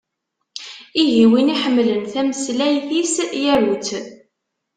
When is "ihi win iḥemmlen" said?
1.03-2.01